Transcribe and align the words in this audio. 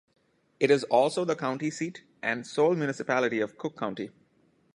It 0.59 0.71
is 0.71 0.83
also 0.85 1.25
the 1.25 1.35
county 1.35 1.69
seat 1.69 2.03
and 2.23 2.47
sole 2.47 2.73
municipality 2.73 3.39
of 3.39 3.55
Cook 3.59 3.77
County. 3.77 4.09